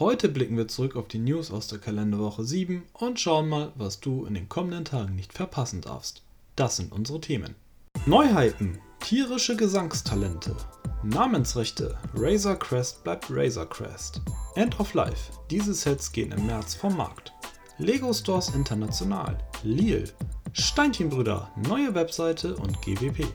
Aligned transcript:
Heute 0.00 0.28
blicken 0.28 0.56
wir 0.56 0.66
zurück 0.66 0.96
auf 0.96 1.06
die 1.06 1.20
News 1.20 1.52
aus 1.52 1.68
der 1.68 1.78
Kalenderwoche 1.78 2.42
7 2.42 2.82
und 2.94 3.20
schauen 3.20 3.48
mal, 3.48 3.70
was 3.76 4.00
du 4.00 4.26
in 4.26 4.34
den 4.34 4.48
kommenden 4.48 4.84
Tagen 4.84 5.14
nicht 5.14 5.32
verpassen 5.32 5.82
darfst. 5.82 6.22
Das 6.56 6.74
sind 6.74 6.90
unsere 6.90 7.20
Themen. 7.20 7.54
Neuheiten, 8.04 8.80
tierische 8.98 9.54
Gesangstalente, 9.54 10.56
Namensrechte, 11.04 11.96
Razor 12.12 12.56
Crest 12.56 13.04
bleibt 13.04 13.26
Razor 13.30 13.68
Crest, 13.68 14.20
End 14.56 14.80
of 14.80 14.94
Life, 14.94 15.30
diese 15.48 15.72
Sets 15.72 16.10
gehen 16.10 16.32
im 16.32 16.44
März 16.44 16.74
vom 16.74 16.96
Markt, 16.96 17.32
Lego 17.78 18.12
Stores 18.12 18.48
International, 18.48 19.38
Lille, 19.62 20.12
Steinchenbrüder, 20.54 21.52
neue 21.68 21.94
Webseite 21.94 22.56
und 22.56 22.82
GWP. 22.82 23.28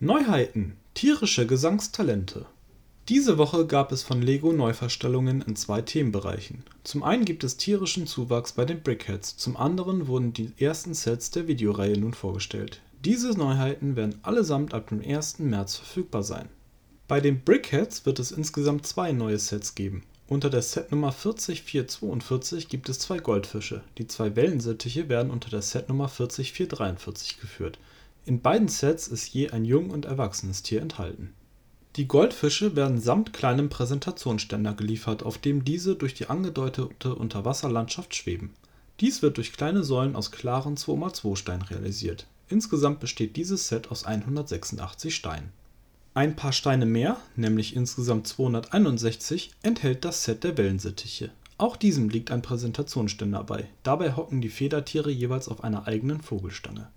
Neuheiten: 0.00 0.76
Tierische 0.94 1.46
Gesangstalente. 1.46 2.46
Diese 3.08 3.38
Woche 3.38 3.64
gab 3.64 3.92
es 3.92 4.02
von 4.02 4.20
Lego 4.20 4.52
Neuverstellungen 4.52 5.40
in 5.42 5.54
zwei 5.54 5.82
Themenbereichen. 5.82 6.64
Zum 6.82 7.04
einen 7.04 7.24
gibt 7.24 7.44
es 7.44 7.56
tierischen 7.56 8.08
Zuwachs 8.08 8.52
bei 8.52 8.64
den 8.64 8.82
Brickheads, 8.82 9.36
zum 9.36 9.56
anderen 9.56 10.08
wurden 10.08 10.32
die 10.32 10.52
ersten 10.58 10.94
Sets 10.94 11.30
der 11.30 11.46
Videoreihe 11.46 11.96
nun 11.96 12.12
vorgestellt. 12.12 12.80
Diese 13.04 13.30
Neuheiten 13.38 13.94
werden 13.94 14.18
allesamt 14.22 14.74
ab 14.74 14.88
dem 14.88 15.00
1. 15.00 15.38
März 15.38 15.76
verfügbar 15.76 16.24
sein. 16.24 16.48
Bei 17.06 17.20
den 17.20 17.44
Brickheads 17.44 18.04
wird 18.04 18.18
es 18.18 18.32
insgesamt 18.32 18.86
zwei 18.88 19.12
neue 19.12 19.38
Sets 19.38 19.76
geben. 19.76 20.02
Unter 20.26 20.50
der 20.50 20.62
Setnummer 20.62 21.12
40442 21.12 22.68
gibt 22.68 22.88
es 22.88 22.98
zwei 22.98 23.18
Goldfische, 23.18 23.84
die 23.98 24.08
zwei 24.08 24.34
Wellensittiche 24.34 25.08
werden 25.08 25.30
unter 25.30 25.50
der 25.50 25.62
Setnummer 25.62 26.08
40443 26.08 27.40
geführt 27.40 27.78
in 28.26 28.40
beiden 28.40 28.68
Sets 28.68 29.06
ist 29.08 29.28
je 29.34 29.50
ein 29.50 29.64
jung 29.66 29.90
und 29.90 30.06
erwachsenes 30.06 30.62
Tier 30.62 30.80
enthalten. 30.80 31.34
Die 31.96 32.08
Goldfische 32.08 32.74
werden 32.74 32.98
samt 32.98 33.32
kleinem 33.32 33.68
Präsentationsständer 33.68 34.72
geliefert, 34.72 35.22
auf 35.22 35.38
dem 35.38 35.64
diese 35.64 35.94
durch 35.94 36.14
die 36.14 36.28
angedeutete 36.28 37.14
Unterwasserlandschaft 37.14 38.14
schweben. 38.14 38.50
Dies 39.00 39.22
wird 39.22 39.36
durch 39.36 39.52
kleine 39.52 39.84
Säulen 39.84 40.16
aus 40.16 40.32
klaren 40.32 40.76
2x2-Stein 40.76 41.62
realisiert. 41.62 42.26
Insgesamt 42.48 42.98
besteht 43.00 43.36
dieses 43.36 43.68
Set 43.68 43.90
aus 43.90 44.04
186 44.04 45.14
Steinen. 45.14 45.50
Ein 46.14 46.34
paar 46.34 46.52
Steine 46.52 46.86
mehr, 46.86 47.18
nämlich 47.36 47.76
insgesamt 47.76 48.26
261, 48.26 49.52
enthält 49.62 50.04
das 50.04 50.24
Set 50.24 50.44
der 50.44 50.56
Wellensittiche. 50.56 51.30
Auch 51.58 51.76
diesem 51.76 52.08
liegt 52.08 52.30
ein 52.30 52.42
Präsentationsständer 52.42 53.44
bei, 53.44 53.68
dabei 53.82 54.16
hocken 54.16 54.40
die 54.40 54.48
Federtiere 54.48 55.10
jeweils 55.10 55.48
auf 55.48 55.62
einer 55.62 55.86
eigenen 55.86 56.20
Vogelstange 56.20 56.88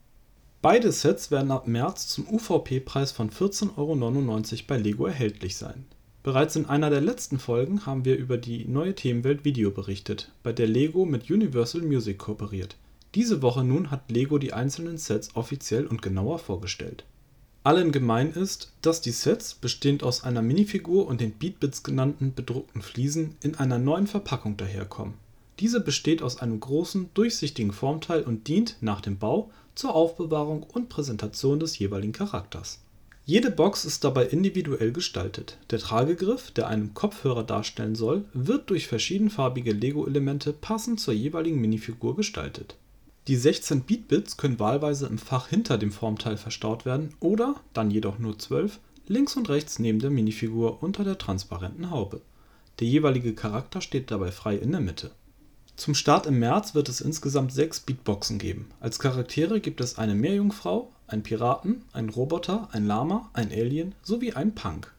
Beide 0.62 0.92
Sets 0.92 1.30
werden 1.30 1.52
ab 1.52 1.68
März 1.68 2.08
zum 2.08 2.28
UVP-Preis 2.28 3.12
von 3.12 3.30
14,99 3.30 3.78
Euro 3.78 4.64
bei 4.68 4.78
Lego 4.78 5.06
erhältlich 5.06 5.56
sein. 5.56 5.86
Bereits 6.24 6.56
in 6.56 6.66
einer 6.66 6.90
der 6.90 7.00
letzten 7.00 7.38
Folgen 7.38 7.86
haben 7.86 8.06
wir 8.06 8.18
über 8.18 8.38
die 8.38 8.66
neue 8.68 8.96
Themenwelt 8.96 9.46
Video 9.46 9.70
berichtet, 9.70 10.32
bei 10.42 10.52
der 10.52 10.68
Lego 10.68 11.06
mit 11.06 11.30
Universal 11.30 11.84
Music 11.84 12.18
kooperiert. 12.18 12.76
Diese 13.14 13.44
Woche 13.44 13.64
nun 13.64 13.92
hat 13.92 14.10
Lego 14.10 14.40
die 14.40 14.52
einzelnen 14.52 14.98
Sets 14.98 15.36
offiziell 15.36 15.86
und 15.86 16.02
genauer 16.02 16.40
vorgestellt. 16.40 17.06
Allen 17.64 17.92
gemein 17.92 18.32
ist, 18.32 18.72
dass 18.82 19.00
die 19.00 19.12
Sets, 19.12 19.54
bestehend 19.54 20.02
aus 20.02 20.24
einer 20.24 20.42
Minifigur 20.42 21.06
und 21.06 21.22
den 21.22 21.34
Beatbits 21.34 21.84
genannten 21.84 22.34
bedruckten 22.34 22.82
Fliesen, 22.82 23.36
in 23.42 23.56
einer 23.56 23.78
neuen 23.78 24.08
Verpackung 24.08 24.58
daherkommen. 24.58 25.14
Diese 25.60 25.82
besteht 25.82 26.22
aus 26.22 26.40
einem 26.40 26.60
großen, 26.60 27.10
durchsichtigen 27.14 27.74
Formteil 27.74 28.24
und 28.24 28.48
dient, 28.48 28.78
nach 28.82 29.02
dem 29.02 29.18
Bau, 29.18 29.52
zur 29.78 29.94
Aufbewahrung 29.94 30.64
und 30.64 30.90
Präsentation 30.90 31.60
des 31.60 31.78
jeweiligen 31.78 32.14
Charakters. 32.14 32.80
Jede 33.26 33.52
Box 33.52 33.84
ist 33.84 34.04
dabei 34.04 34.26
individuell 34.26 34.92
gestaltet. 34.92 35.58
Der 35.70 35.80
Tragegriff, 35.80 36.52
der 36.52 36.68
einen 36.68 36.94
Kopfhörer 36.94 37.44
darstellen 37.44 37.94
soll, 37.94 38.24
wird 38.34 38.70
durch 38.70 38.88
verschiedenfarbige 38.88 39.74
Lego-Elemente 39.74 40.54
passend 40.54 41.02
zur 41.02 41.14
jeweiligen 41.14 41.60
Minifigur 41.60 42.16
gestaltet. 42.16 42.76
Die 43.28 43.36
16 43.36 43.82
Beat-Bits 43.82 44.38
können 44.38 44.60
wahlweise 44.60 45.08
im 45.08 45.18
Fach 45.18 45.50
hinter 45.50 45.78
dem 45.78 45.92
Formteil 45.92 46.38
verstaut 46.38 46.86
werden 46.86 47.14
oder, 47.20 47.56
dann 47.74 47.92
jedoch 47.92 48.18
nur 48.18 48.40
12, 48.40 48.80
links 49.08 49.36
und 49.36 49.50
rechts 49.50 49.78
neben 49.78 50.00
der 50.00 50.10
Minifigur 50.10 50.82
unter 50.82 51.04
der 51.04 51.18
transparenten 51.18 51.92
Haube. 51.92 52.22
Der 52.80 52.88
jeweilige 52.88 53.36
Charakter 53.36 53.82
steht 53.82 54.10
dabei 54.10 54.32
frei 54.32 54.56
in 54.56 54.72
der 54.72 54.82
Mitte 54.82 55.12
zum 55.78 55.94
Start 55.94 56.26
im 56.26 56.40
März 56.40 56.74
wird 56.74 56.90
es 56.90 57.02
insgesamt 57.02 57.54
sechs 57.54 57.80
Beatboxen 57.80 58.40
geben. 58.40 58.68
Als 58.80 58.98
Charaktere 58.98 59.62
gibt 59.62 59.80
es 59.80 60.00
eine 60.00 60.16
Meerjungfrau, 60.16 60.92
einen 61.06 61.22
Piraten, 61.22 61.84
einen 61.94 62.10
Roboter, 62.10 62.68
ein 62.72 62.88
Lama, 62.88 63.30
ein 63.34 63.52
Alien 63.52 63.94
sowie 64.02 64.34
einen 64.34 64.56
Punk. 64.56 64.92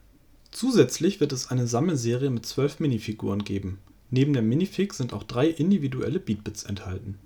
Zusätzlich 0.51 1.19
wird 1.19 1.33
es 1.33 1.51
eine 1.51 1.67
Sammelserie 1.67 2.29
mit 2.29 2.45
zwölf 2.45 2.79
Minifiguren 2.79 3.43
geben. 3.43 3.79
Neben 4.09 4.31
der 4.31 4.41
Minifig 4.41 4.93
sind 4.93 5.11
auch 5.11 5.23
drei 5.23 5.49
individuelle 5.49 6.19
Beatbits 6.19 6.63
enthalten. 6.63 7.19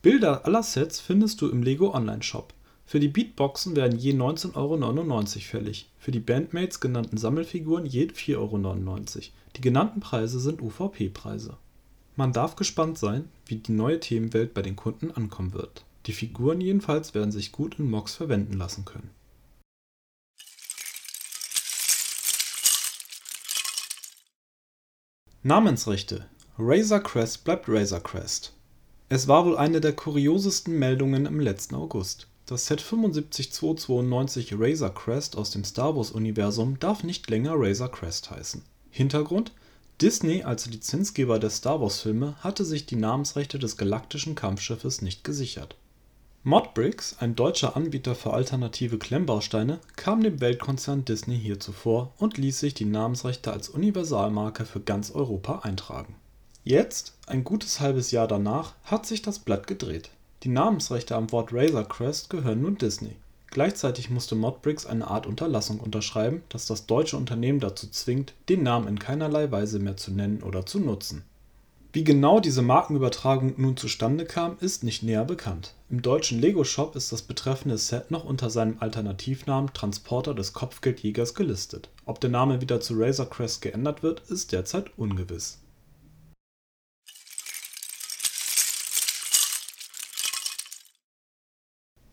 Bilder 0.00 0.46
aller 0.46 0.62
Sets 0.62 0.98
findest 0.98 1.42
du 1.42 1.50
im 1.50 1.62
Lego 1.62 1.94
Online 1.94 2.22
Shop. 2.22 2.54
Für 2.86 3.00
die 3.00 3.08
Beatboxen 3.08 3.76
werden 3.76 3.98
je 3.98 4.14
19,99 4.14 4.56
Euro 4.56 5.22
fällig, 5.40 5.90
für 5.98 6.10
die 6.10 6.20
Bandmates 6.20 6.80
genannten 6.80 7.18
Sammelfiguren 7.18 7.84
je 7.84 8.06
4,99 8.06 8.36
Euro. 8.36 9.00
Die 9.56 9.60
genannten 9.60 10.00
Preise 10.00 10.40
sind 10.40 10.62
UVP-Preise 10.62 11.58
man 12.16 12.32
darf 12.32 12.56
gespannt 12.56 12.98
sein, 12.98 13.28
wie 13.46 13.56
die 13.56 13.72
neue 13.72 14.00
Themenwelt 14.00 14.54
bei 14.54 14.62
den 14.62 14.76
Kunden 14.76 15.10
ankommen 15.10 15.52
wird. 15.52 15.84
Die 16.06 16.12
Figuren 16.12 16.60
jedenfalls 16.60 17.14
werden 17.14 17.32
sich 17.32 17.52
gut 17.52 17.78
in 17.78 17.90
Mocks 17.90 18.14
verwenden 18.14 18.54
lassen 18.54 18.84
können. 18.84 19.10
Namensrechte 25.42 26.26
Razor 26.58 27.00
Crest 27.00 27.44
bleibt 27.44 27.68
Razor 27.68 28.00
Crest. 28.00 28.54
Es 29.08 29.28
war 29.28 29.44
wohl 29.44 29.58
eine 29.58 29.80
der 29.80 29.92
kuriosesten 29.92 30.78
Meldungen 30.78 31.26
im 31.26 31.40
letzten 31.40 31.74
August. 31.74 32.28
Das 32.46 32.66
Set 32.66 32.80
75292 32.80 34.54
Razor 34.58 34.94
Crest 34.94 35.36
aus 35.36 35.50
dem 35.50 35.64
Star 35.64 35.96
Wars 35.96 36.10
Universum 36.10 36.78
darf 36.78 37.04
nicht 37.04 37.28
länger 37.28 37.54
Razor 37.56 37.90
Crest 37.90 38.30
heißen. 38.30 38.62
Hintergrund 38.90 39.52
Disney 40.00 40.42
als 40.42 40.66
Lizenzgeber 40.66 41.38
der 41.38 41.50
Star-Wars-Filme 41.50 42.34
hatte 42.40 42.64
sich 42.64 42.84
die 42.84 42.96
Namensrechte 42.96 43.60
des 43.60 43.76
galaktischen 43.76 44.34
Kampfschiffes 44.34 45.02
nicht 45.02 45.22
gesichert. 45.22 45.76
Modbricks, 46.42 47.16
ein 47.20 47.36
deutscher 47.36 47.76
Anbieter 47.76 48.16
für 48.16 48.32
alternative 48.32 48.98
Klemmbausteine, 48.98 49.78
kam 49.94 50.20
dem 50.22 50.40
Weltkonzern 50.40 51.04
Disney 51.04 51.38
hier 51.38 51.60
zuvor 51.60 52.12
und 52.18 52.38
ließ 52.38 52.58
sich 52.58 52.74
die 52.74 52.84
Namensrechte 52.86 53.52
als 53.52 53.68
Universalmarke 53.68 54.64
für 54.64 54.80
ganz 54.80 55.12
Europa 55.12 55.60
eintragen. 55.60 56.16
Jetzt, 56.64 57.14
ein 57.28 57.44
gutes 57.44 57.78
halbes 57.78 58.10
Jahr 58.10 58.26
danach, 58.26 58.74
hat 58.82 59.06
sich 59.06 59.22
das 59.22 59.38
Blatt 59.38 59.68
gedreht. 59.68 60.10
Die 60.42 60.48
Namensrechte 60.48 61.14
am 61.14 61.30
Wort 61.30 61.50
Razor 61.52 61.84
Crest 61.88 62.30
gehören 62.30 62.62
nun 62.62 62.76
Disney 62.76 63.16
Gleichzeitig 63.54 64.10
musste 64.10 64.34
Modbricks 64.34 64.84
eine 64.84 65.06
Art 65.06 65.28
Unterlassung 65.28 65.78
unterschreiben, 65.78 66.42
das 66.48 66.66
das 66.66 66.86
deutsche 66.86 67.16
Unternehmen 67.16 67.60
dazu 67.60 67.88
zwingt, 67.88 68.34
den 68.48 68.64
Namen 68.64 68.88
in 68.88 68.98
keinerlei 68.98 69.48
Weise 69.52 69.78
mehr 69.78 69.96
zu 69.96 70.10
nennen 70.10 70.42
oder 70.42 70.66
zu 70.66 70.80
nutzen. 70.80 71.22
Wie 71.92 72.02
genau 72.02 72.40
diese 72.40 72.62
Markenübertragung 72.62 73.54
nun 73.56 73.76
zustande 73.76 74.24
kam, 74.24 74.56
ist 74.58 74.82
nicht 74.82 75.04
näher 75.04 75.24
bekannt. 75.24 75.74
Im 75.88 76.02
deutschen 76.02 76.40
Lego-Shop 76.40 76.96
ist 76.96 77.12
das 77.12 77.22
betreffende 77.22 77.78
Set 77.78 78.10
noch 78.10 78.24
unter 78.24 78.50
seinem 78.50 78.78
Alternativnamen 78.80 79.72
Transporter 79.72 80.34
des 80.34 80.52
Kopfgeldjägers 80.52 81.36
gelistet. 81.36 81.90
Ob 82.06 82.20
der 82.20 82.30
Name 82.30 82.60
wieder 82.60 82.80
zu 82.80 82.94
Razor 82.96 83.30
Crest 83.30 83.62
geändert 83.62 84.02
wird, 84.02 84.18
ist 84.30 84.50
derzeit 84.50 84.90
ungewiss. 84.98 85.60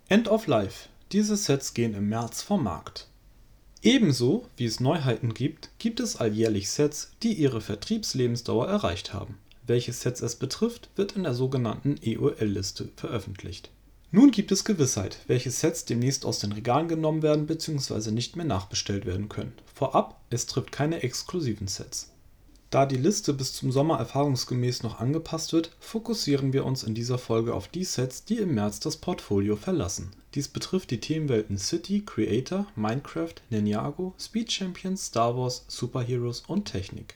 End 0.07 0.27
of 0.27 0.45
Life 0.45 0.91
diese 1.11 1.35
Sets 1.35 1.73
gehen 1.73 1.93
im 1.93 2.09
März 2.09 2.41
vom 2.41 2.63
Markt. 2.63 3.07
Ebenso 3.83 4.47
wie 4.57 4.65
es 4.65 4.79
Neuheiten 4.79 5.33
gibt, 5.33 5.69
gibt 5.79 5.99
es 5.99 6.15
alljährlich 6.15 6.69
Sets, 6.69 7.11
die 7.23 7.33
ihre 7.33 7.61
Vertriebslebensdauer 7.61 8.67
erreicht 8.67 9.13
haben. 9.13 9.37
Welche 9.65 9.93
Sets 9.93 10.21
es 10.21 10.35
betrifft, 10.35 10.89
wird 10.95 11.13
in 11.13 11.23
der 11.23 11.33
sogenannten 11.33 11.97
EOL-Liste 12.01 12.89
veröffentlicht. 12.95 13.71
Nun 14.11 14.31
gibt 14.31 14.51
es 14.51 14.65
Gewissheit, 14.65 15.19
welche 15.27 15.51
Sets 15.51 15.85
demnächst 15.85 16.25
aus 16.25 16.39
den 16.39 16.51
Regalen 16.51 16.87
genommen 16.87 17.21
werden 17.21 17.45
bzw. 17.45 18.11
nicht 18.11 18.35
mehr 18.35 18.45
nachbestellt 18.45 19.05
werden 19.05 19.29
können 19.29 19.53
Vorab, 19.73 20.21
es 20.29 20.45
trifft 20.45 20.71
keine 20.71 21.01
exklusiven 21.01 21.67
Sets. 21.67 22.11
Da 22.71 22.85
die 22.85 22.95
Liste 22.95 23.33
bis 23.33 23.51
zum 23.51 23.69
Sommer 23.69 23.99
erfahrungsgemäß 23.99 24.81
noch 24.81 25.01
angepasst 25.01 25.51
wird, 25.51 25.71
fokussieren 25.81 26.53
wir 26.53 26.65
uns 26.65 26.83
in 26.83 26.95
dieser 26.95 27.17
Folge 27.17 27.53
auf 27.53 27.67
die 27.67 27.83
Sets, 27.83 28.23
die 28.23 28.37
im 28.37 28.55
März 28.55 28.79
das 28.79 28.95
Portfolio 28.95 29.57
verlassen. 29.57 30.11
Dies 30.35 30.47
betrifft 30.47 30.89
die 30.89 31.01
Themenwelten 31.01 31.57
City, 31.57 32.01
Creator, 32.05 32.65
Minecraft, 32.77 33.35
Ninjago, 33.49 34.15
Speed 34.17 34.53
Champions, 34.53 35.07
Star 35.07 35.37
Wars, 35.37 35.65
Superheroes 35.67 36.43
und 36.47 36.63
Technik. 36.63 37.15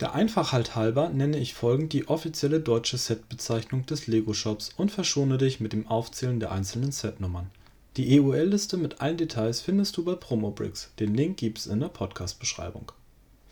Der 0.00 0.14
Einfachheit 0.14 0.74
halber 0.74 1.10
nenne 1.10 1.36
ich 1.36 1.52
folgend 1.52 1.92
die 1.92 2.08
offizielle 2.08 2.60
deutsche 2.60 2.96
Setbezeichnung 2.96 3.84
des 3.84 4.06
Lego-Shops 4.06 4.70
und 4.78 4.90
verschone 4.90 5.36
dich 5.36 5.60
mit 5.60 5.74
dem 5.74 5.88
Aufzählen 5.88 6.40
der 6.40 6.52
einzelnen 6.52 6.92
Setnummern. 6.92 7.50
Die 7.98 8.18
EUL-Liste 8.18 8.78
mit 8.78 9.02
allen 9.02 9.18
Details 9.18 9.60
findest 9.60 9.98
du 9.98 10.04
bei 10.04 10.14
Promobricks, 10.14 10.90
den 10.98 11.14
Link 11.14 11.36
gibt's 11.36 11.66
in 11.66 11.80
der 11.80 11.88
Podcast-Beschreibung. 11.88 12.92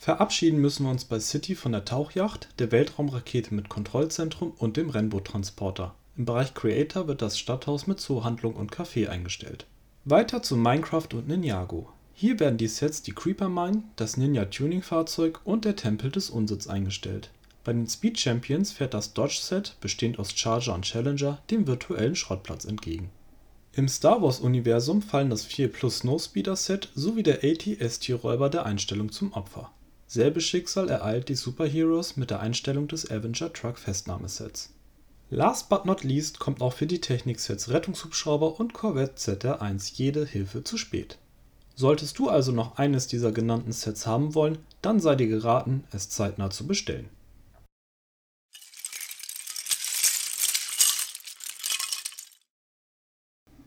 Verabschieden 0.08 0.62
müssen 0.62 0.86
wir 0.86 0.90
uns 0.90 1.04
bei 1.04 1.20
City 1.20 1.54
von 1.54 1.72
der 1.72 1.84
Tauchyacht, 1.84 2.48
der 2.60 2.72
Weltraumrakete 2.72 3.54
mit 3.54 3.68
Kontrollzentrum 3.68 4.54
und 4.56 4.78
dem 4.78 4.88
Rennboot-Transporter. 4.88 5.94
Im 6.16 6.24
Bereich 6.24 6.54
Creator 6.54 7.08
wird 7.08 7.20
das 7.20 7.38
Stadthaus 7.38 7.86
mit 7.86 8.00
Zoohandlung 8.00 8.54
und 8.54 8.74
Café 8.74 9.10
eingestellt. 9.10 9.66
Weiter 10.06 10.42
zu 10.42 10.56
Minecraft 10.56 11.08
und 11.12 11.28
Ninjago. 11.28 11.90
Hier 12.14 12.40
werden 12.40 12.56
die 12.56 12.68
Sets 12.68 13.02
die 13.02 13.12
Creeper 13.12 13.50
Mine, 13.50 13.82
das 13.96 14.16
Ninja 14.16 14.46
Tuning 14.46 14.80
Fahrzeug 14.80 15.40
und 15.44 15.66
der 15.66 15.76
Tempel 15.76 16.10
des 16.10 16.30
Unsitz 16.30 16.68
eingestellt. 16.68 17.28
Bei 17.62 17.74
den 17.74 17.86
Speed 17.86 18.18
Champions 18.18 18.72
fährt 18.72 18.94
das 18.94 19.12
Dodge 19.12 19.40
Set, 19.42 19.76
bestehend 19.82 20.18
aus 20.18 20.32
Charger 20.34 20.74
und 20.74 20.86
Challenger, 20.86 21.42
dem 21.50 21.66
virtuellen 21.66 22.16
Schrottplatz 22.16 22.64
entgegen. 22.64 23.10
Im 23.74 23.88
Star 23.88 24.22
Wars 24.22 24.40
Universum 24.40 25.02
fallen 25.02 25.28
das 25.28 25.44
4 25.44 25.70
Plus 25.70 25.98
Snowspeeder 25.98 26.56
Set 26.56 26.88
sowie 26.94 27.22
der 27.22 27.44
AT-ST 27.44 28.08
Räuber 28.24 28.48
der 28.48 28.64
Einstellung 28.64 29.12
zum 29.12 29.34
Opfer. 29.34 29.70
Selbes 30.10 30.44
Schicksal 30.44 30.88
ereilt 30.88 31.28
die 31.28 31.34
Superheroes 31.34 32.16
mit 32.16 32.30
der 32.30 32.40
Einstellung 32.40 32.88
des 32.88 33.10
Avenger 33.10 33.52
Truck 33.52 33.78
Festnahmesets. 33.78 34.70
Last 35.28 35.68
but 35.68 35.84
not 35.84 36.02
least 36.02 36.38
kommt 36.38 36.62
auch 36.62 36.72
für 36.72 36.86
die 36.86 37.02
Techniksets 37.02 37.68
Rettungshubschrauber 37.68 38.58
und 38.58 38.72
Corvette 38.72 39.16
ZR1 39.16 39.92
jede 39.96 40.24
Hilfe 40.24 40.64
zu 40.64 40.78
spät 40.78 41.18
Solltest 41.74 42.18
du 42.18 42.30
also 42.30 42.52
noch 42.52 42.78
eines 42.78 43.06
dieser 43.06 43.32
genannten 43.32 43.70
Sets 43.70 44.06
haben 44.06 44.34
wollen, 44.34 44.58
dann 44.80 44.98
sei 44.98 45.14
dir 45.14 45.28
geraten, 45.28 45.84
es 45.92 46.08
zeitnah 46.08 46.48
zu 46.48 46.66
bestellen. 46.66 47.10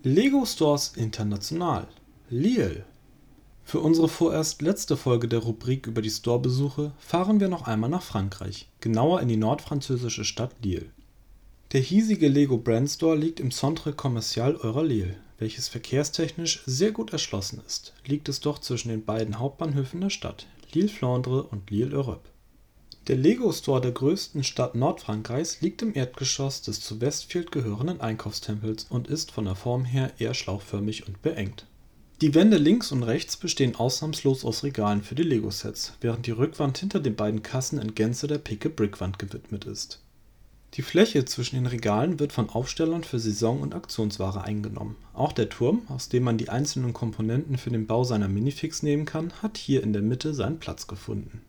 Lego 0.02 0.44
Stores 0.44 0.94
International 0.98 1.88
Lille 2.32 2.84
Für 3.64 3.80
unsere 3.80 4.10
vorerst 4.10 4.62
letzte 4.62 4.98
Folge 4.98 5.28
der 5.28 5.40
Rubrik 5.40 5.88
über 5.88 6.02
die 6.02 6.10
Storebesuche 6.10 6.92
fahren 7.00 7.40
wir 7.40 7.48
noch 7.48 7.68
einmal 7.68 7.90
nach 7.90 8.04
Frankreich, 8.04 8.68
genauer 8.80 9.22
in 9.22 9.28
die 9.28 9.38
nordfranzösische 9.38 10.26
Stadt 10.26 10.56
Lille. 10.62 10.90
Der 11.72 11.82
hiesige 11.82 12.28
Lego 12.28 12.58
Brand 12.58 12.90
Store 12.90 13.16
liegt 13.16 13.40
im 13.40 13.52
Centre 13.52 13.94
Commercial 13.94 14.56
Euralille 14.58 15.16
welches 15.42 15.68
verkehrstechnisch 15.68 16.62
sehr 16.68 16.92
gut 16.92 17.12
erschlossen 17.12 17.62
ist, 17.66 17.94
liegt 18.06 18.30
es 18.30 18.42
doch 18.42 18.60
zwischen 18.60 18.90
den 18.90 19.04
beiden 19.04 19.40
Hauptbahnhöfen 19.40 20.00
der 20.00 20.12
Stadt, 20.12 20.46
Lille-Flandre 20.72 21.42
und 21.42 21.72
Lille-Europe. 21.72 22.30
Der 23.08 23.18
Lego-Store 23.18 23.82
der 23.82 23.92
größten 23.92 24.44
Stadt 24.44 24.76
Nordfrankreichs 24.76 25.62
liegt 25.62 25.82
im 25.82 25.96
Erdgeschoss 25.96 26.62
des 26.62 26.80
zu 26.80 27.02
Westfield 27.02 27.52
gehörenden 27.52 28.02
Einkaufstempels 28.02 28.86
und 28.92 29.08
ist 29.08 29.32
von 29.32 29.46
der 29.46 29.56
Form 29.56 29.84
her 29.84 30.12
eher 30.20 30.36
schlauchförmig 30.36 31.08
und 31.08 31.24
beengt. 31.24 31.66
Die 32.22 32.36
Wände 32.36 32.58
links 32.58 32.92
und 32.92 33.04
rechts 33.04 33.36
bestehen 33.36 33.76
ausnahmslos 33.76 34.46
aus 34.46 34.64
Regalen 34.64 35.02
für 35.02 35.16
die 35.16 35.24
Lego-Sets, 35.24 35.94
während 36.02 36.28
die 36.28 36.32
Rückwand 36.32 36.78
hinter 36.78 37.00
den 37.00 37.16
beiden 37.16 37.42
Kassen 37.42 37.80
in 37.80 37.96
Gänze 37.96 38.28
der 38.28 38.38
Pick-a-Brick-Wand 38.38 39.18
gewidmet 39.18 39.66
ist 39.66 40.02
die 40.76 40.84
Fläche 40.84 41.26
zwischen 41.26 41.56
den 41.56 41.66
Regalen 41.66 42.20
wird 42.20 42.32
von 42.32 42.50
Aufstellern 42.50 43.04
für 43.04 43.20
Saison 43.20 43.60
und 43.60 43.76
Aktionsware 43.76 44.46
eingenommen. 44.46 44.96
Auch 45.14 45.34
der 45.34 45.50
Turm, 45.50 45.82
aus 45.90 46.08
dem 46.08 46.24
man 46.24 46.38
die 46.38 46.48
einzelnen 46.48 46.94
Komponenten 46.94 47.58
für 47.58 47.72
den 47.72 47.88
Bau 47.88 48.06
seiner 48.06 48.30
Minifigs 48.30 48.82
nehmen 48.82 49.06
kann, 49.06 49.34
hat 49.42 49.58
hier 49.58 49.84
in 49.84 49.92
der 49.92 50.02
Mitte 50.02 50.34
seinen 50.34 50.60
Platz 50.60 50.88
gefunden. 50.88 51.42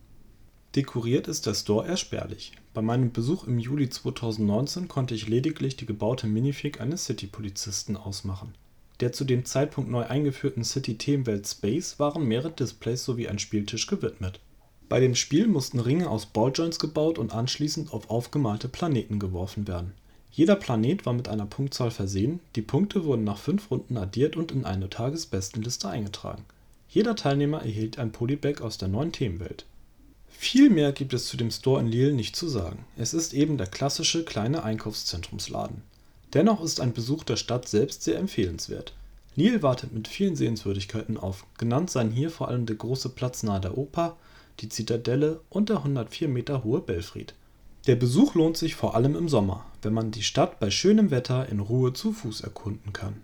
Dekoriert 0.74 1.28
ist 1.28 1.46
der 1.46 1.54
Store 1.54 1.86
eher 1.86 1.98
spärlich. 1.98 2.52
Bei 2.74 2.82
meinem 2.82 3.12
Besuch 3.12 3.46
im 3.46 3.60
Juli 3.60 3.90
2019 3.90 4.88
konnte 4.88 5.14
ich 5.14 5.28
lediglich 5.28 5.76
die 5.76 5.86
gebaute 5.86 6.26
Minifig 6.26 6.80
eines 6.80 7.04
City-Polizisten 7.04 7.96
ausmachen. 7.96 8.54
Der 9.02 9.12
zu 9.12 9.24
dem 9.24 9.44
Zeitpunkt 9.44 9.90
neu 9.90 10.06
eingeführten 10.06 10.64
City-Themenwelt 10.64 11.46
Space 11.46 11.98
waren 11.98 12.26
mehrere 12.26 12.52
Displays 12.52 13.04
sowie 13.04 13.28
ein 13.28 13.38
Spieltisch 13.38 13.86
gewidmet 13.86 14.40
bei 14.92 15.00
dem 15.00 15.14
Spiel 15.14 15.46
mussten 15.46 15.80
Ringe 15.80 16.10
aus 16.10 16.26
Balljoints 16.26 16.78
gebaut 16.78 17.18
und 17.18 17.32
anschließend 17.32 17.94
auf 17.94 18.10
aufgemalte 18.10 18.68
Planeten 18.68 19.18
geworfen 19.18 19.66
werden. 19.66 19.94
Jeder 20.30 20.54
Planet 20.54 21.06
war 21.06 21.14
mit 21.14 21.28
einer 21.28 21.46
Punktzahl 21.46 21.90
versehen, 21.90 22.40
die 22.56 22.60
Punkte 22.60 23.06
wurden 23.06 23.24
nach 23.24 23.38
fünf 23.38 23.70
Runden 23.70 23.96
addiert 23.96 24.36
und 24.36 24.52
in 24.52 24.66
eine 24.66 24.90
Tagesbestenliste 24.90 25.88
eingetragen. 25.88 26.44
Jeder 26.90 27.16
Teilnehmer 27.16 27.62
erhielt 27.62 27.98
ein 27.98 28.12
Polybag 28.12 28.60
aus 28.60 28.76
der 28.76 28.88
neuen 28.88 29.12
Themenwelt. 29.12 29.64
Viel 30.28 30.68
mehr 30.68 30.92
gibt 30.92 31.14
es 31.14 31.24
zu 31.24 31.38
dem 31.38 31.50
Store 31.50 31.80
in 31.80 31.86
Lille 31.86 32.12
nicht 32.12 32.36
zu 32.36 32.46
sagen. 32.46 32.84
Es 32.98 33.14
ist 33.14 33.32
eben 33.32 33.56
der 33.56 33.68
klassische 33.68 34.26
kleine 34.26 34.62
Einkaufszentrumsladen. 34.62 35.80
Dennoch 36.34 36.62
ist 36.62 36.80
ein 36.80 36.92
Besuch 36.92 37.24
der 37.24 37.36
Stadt 37.36 37.68
selbst 37.68 38.02
sehr 38.02 38.18
empfehlenswert. 38.18 38.94
Lille 39.34 39.62
wartet 39.62 39.92
mit 39.92 40.08
vielen 40.08 40.36
Sehenswürdigkeiten 40.36 41.16
auf. 41.16 41.46
Genannt 41.58 41.90
seien 41.90 42.10
hier 42.10 42.30
vor 42.30 42.48
allem 42.48 42.66
der 42.66 42.76
große 42.76 43.10
Platz 43.10 43.42
nahe 43.42 43.60
der 43.60 43.76
Oper, 43.76 44.16
die 44.60 44.68
Zitadelle 44.68 45.40
und 45.50 45.68
der 45.68 45.78
104 45.78 46.28
Meter 46.28 46.64
hohe 46.64 46.80
Belfried. 46.80 47.34
Der 47.86 47.96
Besuch 47.96 48.34
lohnt 48.34 48.56
sich 48.56 48.74
vor 48.74 48.94
allem 48.94 49.16
im 49.16 49.28
Sommer, 49.28 49.66
wenn 49.82 49.92
man 49.92 50.10
die 50.10 50.22
Stadt 50.22 50.60
bei 50.60 50.70
schönem 50.70 51.10
Wetter 51.10 51.48
in 51.48 51.60
Ruhe 51.60 51.92
zu 51.92 52.12
Fuß 52.12 52.42
erkunden 52.42 52.92
kann. 52.92 53.20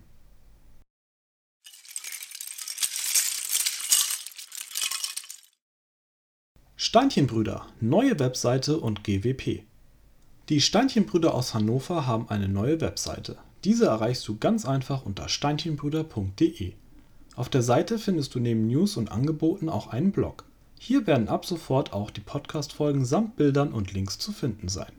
Steinchenbrüder, 6.75 7.67
neue 7.79 8.19
Webseite 8.19 8.79
und 8.79 9.03
GWP. 9.03 9.68
Die 10.49 10.61
Steinchenbrüder 10.61 11.35
aus 11.35 11.53
Hannover 11.53 12.07
haben 12.07 12.27
eine 12.29 12.47
neue 12.47 12.81
Webseite. 12.81 13.37
Diese 13.63 13.85
erreichst 13.85 14.27
du 14.27 14.39
ganz 14.39 14.65
einfach 14.65 15.05
unter 15.05 15.29
steinchenbrüder.de. 15.29 16.73
Auf 17.35 17.49
der 17.49 17.61
Seite 17.61 17.99
findest 17.99 18.33
du 18.33 18.39
neben 18.39 18.65
News 18.65 18.97
und 18.97 19.11
Angeboten 19.11 19.69
auch 19.69 19.89
einen 19.89 20.11
Blog. 20.11 20.45
Hier 20.79 21.05
werden 21.05 21.27
ab 21.27 21.45
sofort 21.45 21.93
auch 21.93 22.09
die 22.09 22.21
Podcast-Folgen 22.21 23.05
samt 23.05 23.35
Bildern 23.35 23.71
und 23.71 23.93
Links 23.93 24.17
zu 24.17 24.31
finden 24.31 24.69
sein. 24.69 24.91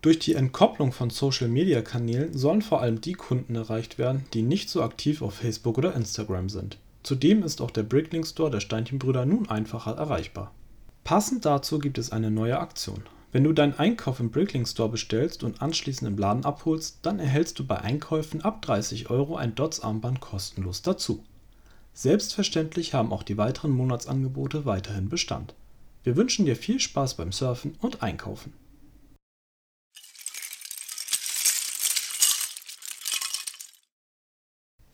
Durch 0.00 0.20
die 0.20 0.36
Entkopplung 0.36 0.90
von 0.90 1.10
Social-Media-Kanälen 1.10 2.34
sollen 2.38 2.62
vor 2.62 2.80
allem 2.80 3.02
die 3.02 3.12
Kunden 3.12 3.56
erreicht 3.56 3.98
werden, 3.98 4.24
die 4.32 4.40
nicht 4.40 4.70
so 4.70 4.82
aktiv 4.82 5.20
auf 5.20 5.34
Facebook 5.34 5.76
oder 5.76 5.94
Instagram 5.94 6.48
sind. 6.48 6.78
Zudem 7.02 7.42
ist 7.42 7.60
auch 7.60 7.70
der 7.70 7.82
Bricklink 7.82 8.26
Store 8.26 8.50
der 8.50 8.60
Steinchenbrüder 8.60 9.26
nun 9.26 9.50
einfacher 9.50 9.98
erreichbar. 9.98 10.54
Passend 11.04 11.44
dazu 11.44 11.78
gibt 11.78 11.98
es 11.98 12.10
eine 12.10 12.30
neue 12.30 12.58
Aktion. 12.58 13.02
Wenn 13.34 13.42
du 13.42 13.52
deinen 13.52 13.74
Einkauf 13.74 14.20
im 14.20 14.30
Bricklink 14.30 14.68
Store 14.68 14.88
bestellst 14.88 15.42
und 15.42 15.60
anschließend 15.60 16.08
im 16.08 16.16
Laden 16.16 16.44
abholst, 16.44 17.00
dann 17.02 17.18
erhältst 17.18 17.58
du 17.58 17.66
bei 17.66 17.78
Einkäufen 17.78 18.42
ab 18.42 18.62
30 18.62 19.10
Euro 19.10 19.34
ein 19.34 19.56
Dots-Armband 19.56 20.20
kostenlos 20.20 20.82
dazu. 20.82 21.24
Selbstverständlich 21.94 22.94
haben 22.94 23.12
auch 23.12 23.24
die 23.24 23.36
weiteren 23.36 23.72
Monatsangebote 23.72 24.66
weiterhin 24.66 25.08
Bestand. 25.08 25.56
Wir 26.04 26.14
wünschen 26.14 26.46
dir 26.46 26.54
viel 26.54 26.78
Spaß 26.78 27.14
beim 27.14 27.32
Surfen 27.32 27.74
und 27.80 28.04
Einkaufen. 28.04 28.52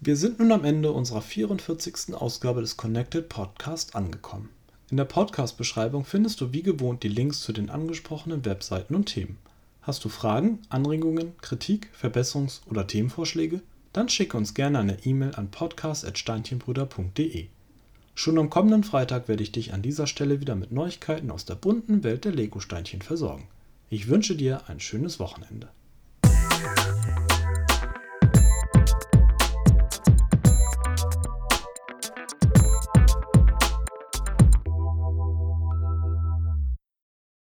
Wir 0.00 0.16
sind 0.16 0.38
nun 0.38 0.50
am 0.52 0.64
Ende 0.64 0.92
unserer 0.92 1.20
44. 1.20 2.14
Ausgabe 2.14 2.62
des 2.62 2.78
Connected 2.78 3.28
Podcast 3.28 3.94
angekommen. 3.94 4.48
In 4.90 4.96
der 4.96 5.04
Podcast-Beschreibung 5.04 6.04
findest 6.04 6.40
du 6.40 6.52
wie 6.52 6.64
gewohnt 6.64 7.04
die 7.04 7.08
Links 7.08 7.42
zu 7.42 7.52
den 7.52 7.70
angesprochenen 7.70 8.44
Webseiten 8.44 8.96
und 8.96 9.04
Themen. 9.04 9.38
Hast 9.82 10.04
du 10.04 10.08
Fragen, 10.08 10.58
Anregungen, 10.68 11.38
Kritik, 11.40 11.90
Verbesserungs- 11.96 12.62
oder 12.66 12.88
Themenvorschläge? 12.88 13.60
Dann 13.92 14.08
schicke 14.08 14.36
uns 14.36 14.52
gerne 14.52 14.80
eine 14.80 15.04
E-Mail 15.04 15.36
an 15.36 15.52
podcast.steinchenbrüder.de. 15.52 17.46
Schon 18.16 18.38
am 18.38 18.50
kommenden 18.50 18.82
Freitag 18.82 19.28
werde 19.28 19.44
ich 19.44 19.52
dich 19.52 19.72
an 19.72 19.82
dieser 19.82 20.08
Stelle 20.08 20.40
wieder 20.40 20.56
mit 20.56 20.72
Neuigkeiten 20.72 21.30
aus 21.30 21.44
der 21.44 21.54
bunten 21.54 22.02
Welt 22.02 22.24
der 22.24 22.32
Lego-Steinchen 22.32 23.00
versorgen. 23.00 23.46
Ich 23.90 24.08
wünsche 24.08 24.34
dir 24.34 24.68
ein 24.68 24.80
schönes 24.80 25.20
Wochenende. 25.20 25.68